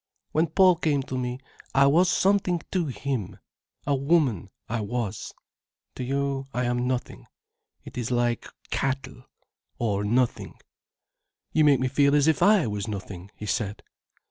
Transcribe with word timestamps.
When 0.31 0.47
Paul 0.47 0.77
came 0.77 1.03
to 1.03 1.15
me, 1.15 1.37
I 1.75 1.85
was 1.85 2.09
something 2.09 2.59
to 2.71 2.87
him—a 2.87 3.95
woman, 3.95 4.49
I 4.67 4.81
was. 4.81 5.31
To 5.93 6.03
you 6.03 6.47
I 6.55 6.63
am 6.63 6.87
nothing—it 6.87 7.97
is 7.99 8.09
like 8.09 8.47
cattle—or 8.71 10.03
nothing——" 10.03 10.57
"You 11.53 11.65
make 11.65 11.79
me 11.79 11.87
feel 11.87 12.15
as 12.15 12.27
if 12.27 12.41
I 12.41 12.65
was 12.65 12.87
nothing," 12.87 13.29
he 13.35 13.45
said. 13.45 13.83